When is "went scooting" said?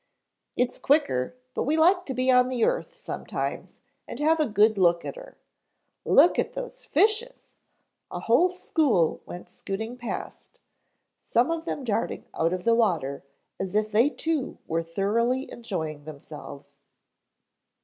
9.27-9.97